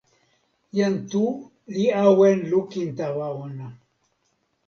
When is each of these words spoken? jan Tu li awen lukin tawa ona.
jan 0.77 0.95
Tu 1.09 1.21
li 1.75 1.85
awen 2.05 2.39
lukin 2.51 2.87
tawa 2.97 3.27
ona. 3.45 3.67